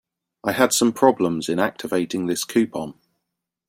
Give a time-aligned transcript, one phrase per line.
[0.43, 2.95] I had some problems in activating this coupon.